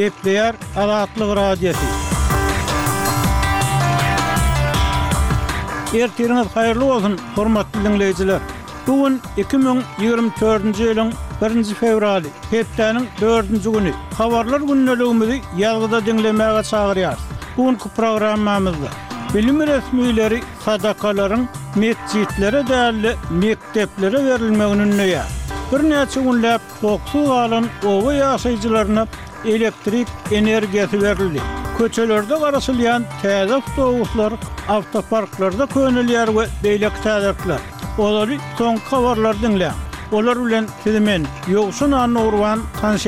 Sepdeyar 0.00 0.54
Aratlıq 0.82 1.30
Radiyyəsi. 1.36 1.86
Ertiriniz 6.04 6.46
xayrlı 6.54 6.84
olsun, 6.92 7.18
hormatlı 7.34 7.82
dinleyiciler. 7.84 8.40
Bugün 8.86 9.18
2024-nji 9.42 10.84
ýylyň 10.86 11.10
1-nji 11.40 11.74
fevraly, 11.80 12.26
hepdeniň 12.50 13.04
4-nji 13.20 13.68
güni. 13.74 13.92
Habarlar 14.20 14.60
günnelegimizi 14.70 15.36
ýalgyda 15.58 15.98
dinlemäge 16.06 16.62
çagyrýar. 16.72 17.18
ki 17.82 17.88
programmamızda, 17.98 18.90
bilim 19.34 19.58
resmiýleri 19.72 20.40
sadakalaryň 20.64 21.42
mesjitlere 21.82 22.60
değerli 22.72 23.12
mekteplere 23.42 24.20
berilmegini 24.28 24.86
näýär. 25.00 25.26
Bir 25.72 25.80
näçe 25.92 26.20
günläp 26.28 26.60
90 26.82 27.24
galan 27.26 27.66
owa 27.92 28.12
ýaşaýjylaryna 28.24 29.06
Elektrik 29.44 30.08
energiýasy 30.32 30.98
werildi. 31.00 31.40
Köçelerde 31.78 32.34
garaşylýan 32.34 33.04
täze 33.22 33.54
akustular, 33.56 34.32
avtoparklarda 34.68 35.64
könelýär 35.72 36.26
we 36.38 36.44
beýleki 36.64 37.02
täzelekler. 37.06 37.60
Olar 37.98 38.28
soňky 38.58 38.96
wawrlydymlar. 39.06 39.72
Olar 40.12 40.36
ulan 40.44 40.68
çyremen 40.84 41.26
ýogsynan 41.48 42.12
nurwan 42.14 42.60
tans 42.80 43.06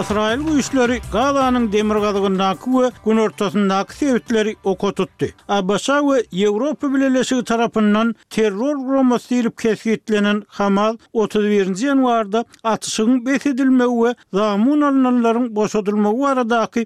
Israil 0.00 0.46
bu 0.46 0.58
işleri 0.58 1.00
Gaza'nın 1.12 1.72
demir 1.72 1.94
qadığında 2.04 2.54
ve 2.66 2.90
gün 3.04 3.16
ortasında 3.16 3.76
akı 3.76 3.94
sevitleri 3.96 4.56
oku 4.64 4.94
tuttu. 4.94 5.26
Abasa 5.48 5.96
ve 6.08 6.18
Evropa 6.42 6.94
Birleşik 6.94 7.46
tarafından 7.46 8.14
terror 8.30 8.76
roması 8.92 9.30
deyilip 9.30 9.58
kesiketlenen 9.58 10.42
Hamal 10.48 10.96
31. 11.12 11.74
januarda 11.74 12.44
atışın 12.64 13.26
bes 13.26 13.46
ve 13.46 14.14
zamun 14.32 14.80
alınanların 14.80 15.56
boşadılma 15.56 16.12
bu 16.12 16.26
arada 16.26 16.60
akı 16.60 16.80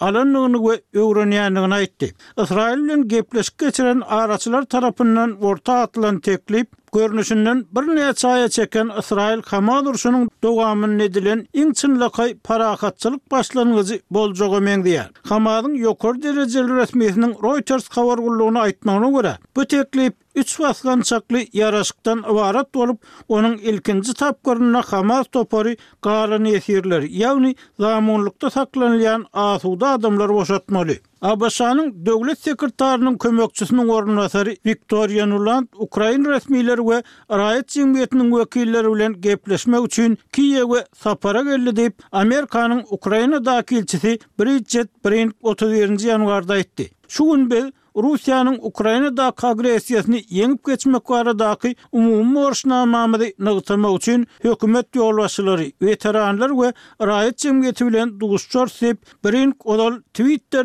alanlığını 0.00 0.58
ve 0.70 1.00
öğreniyanlığına 1.00 1.80
itti. 1.80 2.14
Israil'in 2.42 3.08
geplesik 3.08 3.58
geçiren 3.58 4.00
araçlar 4.08 4.62
tarafından 4.64 5.36
orta 5.40 5.74
atılan 5.78 6.20
görünüşünden 6.94 7.64
bir 7.72 7.84
näçe 7.96 8.14
çaýa 8.24 8.48
çeken 8.50 8.90
Israil 9.00 9.42
komandorsunyň 9.50 10.28
dowamyn 10.42 10.98
nedilen 10.98 11.40
iň 11.62 11.72
çynlaky 11.80 12.28
parahatçylyk 12.48 13.30
başlanyjy 13.34 13.96
boljagy 14.14 14.58
meňdiýär. 14.68 15.08
Hamadyň 15.30 15.74
ýokary 15.84 16.22
derejeli 16.26 16.72
resmiýetiniň 16.80 17.32
Reuters 17.46 17.86
habar 17.96 18.18
gurulyny 18.18 18.60
aýtmagyna 18.66 19.08
görä, 19.16 19.34
bu 19.56 19.64
teklip 19.64 20.14
Üç 20.40 20.52
vaxtdan 20.60 21.00
çaqlı 21.00 21.38
yaraşıqdan 21.52 22.22
ivarat 22.30 22.76
olub, 22.76 22.96
onun 23.28 23.56
ilkinci 23.70 24.14
tapqırına 24.20 24.80
xamaz 24.88 25.26
topori 25.36 25.76
qarı 26.06 26.34
nefirlər, 26.46 27.04
yavni 27.18 27.52
zamunlıqda 27.80 28.50
taqlanılayan 28.50 29.26
asuda 29.42 29.88
adamlar 29.92 30.32
boşatmalı. 30.38 30.96
Abaşanın 31.32 31.94
dövlət 32.08 32.36
sekretarının 32.48 33.16
köməkçüsünün 33.22 33.88
orunasarı 33.98 34.56
Viktoria 34.66 35.26
Nuland, 35.30 35.70
Ukrayn 35.86 36.26
rəsmiyyələr 36.26 36.82
və 36.88 36.98
rəayət 37.40 37.70
cəmiyyətinin 37.76 38.34
vəkillər 38.34 38.90
ələn 38.90 39.14
gəpləşmə 39.28 39.84
üçün 39.86 40.18
kiyyə 40.34 40.66
və 40.74 40.82
sapara 41.04 41.44
gəllə 41.46 41.76
deyib, 41.78 41.94
Amerikanın 42.12 42.82
Ukrayna 42.98 43.44
dakilçisi 43.46 44.18
Bridget 44.40 44.90
Brink 45.06 45.34
31-ci 45.54 46.08
yanvarda 46.10 46.58
etdi. 46.64 46.90
Şu 47.08 47.24
gün 47.30 47.50
bel, 47.50 47.70
Rusiyanın 48.02 48.58
Ukrayna 48.62 49.16
da 49.16 49.30
kagresiyasını 49.30 50.18
yenip 50.28 50.64
geçmek 50.66 51.10
vara 51.10 51.38
daki 51.38 51.76
umumun 51.92 52.26
morşna 52.26 52.86
mamadi 52.86 53.34
nagıtama 53.38 53.90
uçun 53.90 54.26
hükumet 54.44 54.96
yollaşıları 54.96 55.64
ve 55.82 55.96
teranlar 55.96 56.74
rayet 57.02 57.38
cemgeti 57.38 57.86
bilen 57.86 58.20
duguscor 58.20 58.68
sep, 58.68 58.96
birin 59.24 59.54
odol 59.64 59.92
twitter 59.92 60.64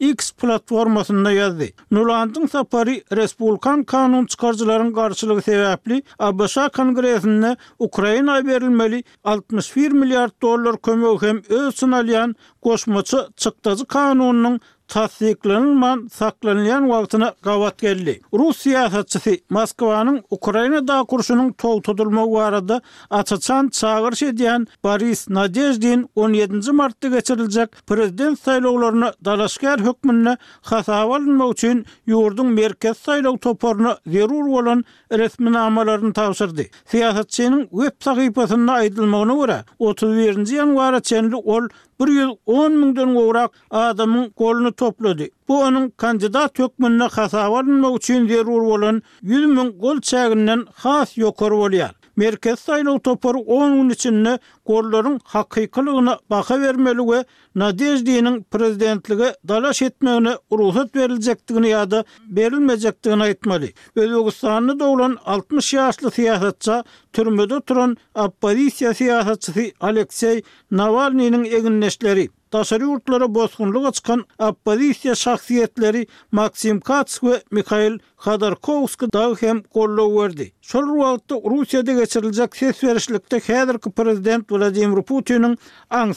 x 0.00 0.32
platformasında 0.32 1.32
yazdi. 1.32 1.74
Nulandın 1.90 2.46
sapari 2.46 3.04
Respublikan 3.12 3.82
kanun 3.84 4.26
çıkarcıların 4.26 4.92
karşılığı 4.92 5.42
sebepli 5.42 6.02
Abbasha 6.18 6.68
kongresinde 6.68 7.56
Ukrayna 7.78 8.46
verilmeli 8.46 9.04
61 9.24 9.92
milyar 9.92 10.30
dolar 10.42 10.82
kömü 10.82 11.06
hem 11.20 11.42
öz 11.48 11.74
sınalyan 11.76 12.34
koşmaçı 12.62 13.18
çıktacı 13.36 13.84
kanunun 13.84 14.60
tasdiklenilman 14.88 16.08
saklanilyan 16.12 16.82
wagtyna 16.88 17.32
gawat 17.42 17.78
geldi. 17.78 18.20
Rus 18.32 18.58
siýasatçysy 18.66 19.34
Moskwanyň 19.50 20.20
Ukrayna 20.30 20.80
da 20.88 21.00
kurşunyň 21.04 21.52
togtudylma 21.52 22.26
barada 22.32 22.80
açaçan 23.10 23.68
çağırış 23.68 24.22
edýän 24.22 24.66
Boris 24.84 25.28
Nadejdin 25.28 26.10
17-nji 26.16 26.72
martda 26.72 27.08
geçiriljek 27.08 27.70
prezident 27.86 28.38
saýlawlaryna 28.40 29.12
dalaşgar 29.24 29.80
hökmünde 29.84 30.36
hasawalmy 30.62 31.50
üçin 31.52 31.86
ýurdun 32.08 32.48
merkez 32.60 32.96
saýlaw 32.96 33.38
toporuna 33.38 33.96
zerur 34.06 34.46
bolan 34.52 34.84
resmi 35.12 35.52
namalaryny 35.52 36.12
tapşyrdy. 36.12 36.70
Siýasatçynyň 36.92 37.68
web 37.70 37.94
sahypasynda 38.00 38.72
aýdylmagyna 38.82 39.34
görä 39.42 39.58
31-nji 39.80 41.02
çenli 41.02 41.36
ol 41.36 41.68
110 41.98 42.72
mingden 42.80 43.14
gowrak 43.14 43.50
adamyň 43.70 44.32
goluny 44.38 44.72
toplady. 44.72 45.28
Bu 45.48 45.60
onun 45.60 45.88
kandidat 45.96 46.54
tökmünde 46.54 47.04
hasaba 47.16 47.54
bolmagy 47.66 47.96
üçin 47.96 48.28
derur 48.28 48.62
bolan 48.70 49.02
100 49.22 49.46
min 49.46 49.68
gol 49.82 49.98
çägindän 50.10 50.66
has 50.84 51.08
ýokur 51.18 51.52
bolýar. 51.62 51.94
merkez 52.16 52.60
saylaw 52.60 52.98
topar 53.02 53.34
10 53.34 53.74
gün 53.74 53.88
içinde 53.88 54.38
gorlaryň 54.66 55.20
hakykylygyna 55.24 56.18
baka 56.30 56.60
bermeli 56.60 56.98
we 57.02 57.24
Nadejdiýanyň 57.56 58.42
prezidentligi 58.44 59.28
dalaş 59.48 59.82
etmegine 59.82 60.34
ruhsat 60.52 60.94
berilejekdigini 60.94 61.66
ýa-da 61.70 62.04
berilmejekdigini 62.38 63.22
aýtmaly. 63.28 63.68
Özbegistanyny 63.96 64.74
dowlan 64.82 65.16
60 65.24 65.74
ýaşly 65.74 66.08
siýasatça 66.18 66.84
türmüde 67.12 67.60
turan 67.60 67.96
oppozisiýa 68.14 68.92
siýasatçysy 69.00 69.72
Aleksey 69.80 70.42
Navalnyň 70.70 71.44
eginleşleri 71.44 72.28
Taşary 72.50 72.86
urtlara 72.94 73.26
bozgunluk 73.34 73.86
açan 73.86 74.20
oppozisiýa 74.38 75.14
şahsiýetleri 75.24 76.02
Maksim 76.38 76.80
Kats 76.80 77.18
we 77.20 77.40
Mikhail 77.50 77.96
Khodorkovskiy 78.16 79.08
da 79.12 79.34
hem 79.40 79.62
gollaw 79.74 80.20
verdi. 80.22 80.52
Şol 80.62 80.86
wagtda 81.02 81.34
Russiýada 81.34 81.96
geçiriljek 82.00 82.56
ses 82.56 82.82
berişlikde 82.82 83.40
häzirki 83.48 83.90
prezident 83.90 84.52
Vladimir 84.52 85.02
Putiniň 85.08 85.56
aň 85.90 86.10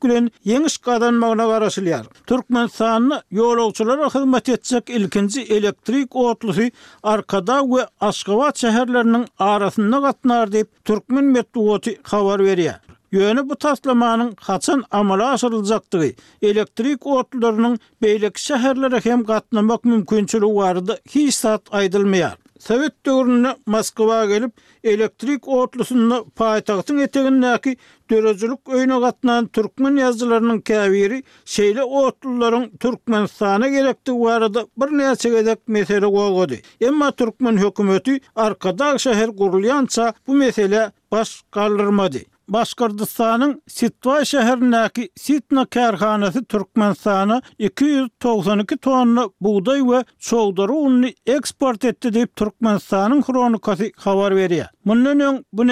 gülen 0.00 0.30
ýeňiş 0.46 0.82
gadan 0.84 1.14
magna 1.14 1.42
garaşylýar. 1.52 2.04
Türkmen 2.26 2.66
sanyny 2.66 3.20
ýolagçylara 3.32 4.06
hyzmat 4.16 4.48
etjek 4.48 4.90
ilkinji 4.90 5.40
elektrik 5.42 6.16
otlusy 6.16 6.68
arkada 7.02 7.60
we 7.62 7.86
Aşgabat 8.00 8.56
şäherleriniň 8.64 9.26
arasynda 9.38 9.98
gatnar 10.08 10.48
diýip 10.56 10.68
Türkmen 10.84 11.24
medeniýeti 11.36 11.96
habar 12.12 12.40
berýär. 12.48 12.93
Yönü 13.14 13.48
bu 13.48 13.56
taslamanın 13.56 14.36
haçan 14.40 14.84
amala 14.90 15.30
asırılacaktığı 15.30 16.04
elektrik 16.42 17.06
otlarının 17.06 17.78
beylik 18.02 18.38
şehirlere 18.38 19.00
hem 19.04 19.24
katlamak 19.24 19.84
mümkünçülü 19.84 20.46
vardı 20.46 20.98
hiç 21.10 21.34
saat 21.34 21.62
aydılmayar. 21.70 22.36
Sovet 22.58 23.06
dövrününe 23.06 23.54
Moskova 23.66 24.24
gelip 24.24 24.52
elektrik 24.84 25.48
otlusunda 25.48 26.24
payitahtın 26.36 26.98
etegindeki 26.98 27.76
dörözülük 28.10 28.58
öyne 28.70 29.00
katlanan 29.00 29.46
Türkmen 29.46 29.96
yazılarının 29.96 30.60
kaviri 30.60 31.22
şeyle 31.44 31.82
otluların 31.84 32.76
Türkmen 32.80 33.26
sahne 33.26 33.70
gerekti 33.70 34.12
arada 34.28 34.66
bir 34.76 34.98
neyse 34.98 35.28
gedek 35.30 35.58
mesele 35.68 36.06
olgadı. 36.06 36.54
Emma 36.80 37.12
Türkmen 37.12 37.56
hükümeti 37.56 38.20
arkada 38.36 38.98
şehir 38.98 39.36
kurulyansa 39.36 40.12
bu 40.26 40.32
mesele 40.34 40.92
baş 41.10 41.42
kaldırmadı. 41.50 42.18
Başkordistanın 42.48 43.60
Sitva 43.68 44.18
şəhərindəki 44.28 45.06
Sitna 45.18 45.62
kərxanəsi 45.72 46.42
Türkmenistanı 46.52 47.38
292 47.58 48.76
tonlu 48.84 49.24
buğday 49.40 49.80
və 49.88 50.02
çoğdarı 50.28 50.74
unu 50.90 51.10
eksport 51.36 51.84
etdi 51.88 52.12
deyib 52.18 52.34
Türkmenistanın 52.36 53.22
kronikası 53.22 53.88
xavar 54.04 54.36
veriyə. 54.36 54.66
Bundan 54.86 55.20
ön 55.20 55.38
bu 55.52 55.66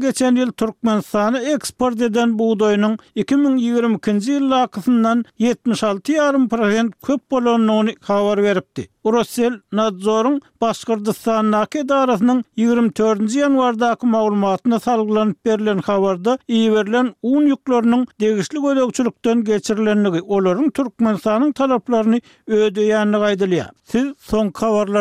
geçen 0.00 0.36
il 0.36 0.50
Türkmenistanı 0.56 1.40
eksport 1.48 1.96
edən 2.00 2.38
buğdayının 2.38 2.98
2022-ci 3.16 4.32
illa 4.32 4.66
qısından 4.66 5.24
76,5% 5.40 6.92
köp 7.06 7.30
bolonunu 7.30 7.90
xavar 7.90 8.42
veribdi. 8.42 8.88
Rusel 9.04 9.60
Nadzorun 9.72 10.40
Baskırdıstan 10.60 11.50
Nake 11.50 11.88
Darasının 11.88 12.44
24. 12.56 13.34
Yanvardaki 13.36 14.06
maulumatına 14.06 14.78
salgılanıp 14.80 15.44
berilen 15.46 15.78
havarda 15.78 16.38
iyi 16.48 16.72
verilen 16.74 17.14
un 17.22 17.46
yuklarının 17.46 18.06
degişli 18.20 18.60
gödökçülükten 18.62 19.44
geçirilenliği 19.44 20.22
oların 20.22 20.70
Türkmenistan'ın 20.70 21.52
talaplarını 21.52 22.20
ödeyenliği 22.46 23.22
aydılıyor. 23.22 23.66
Siz 23.84 24.12
son 24.18 24.48
kavarlar 24.50 24.98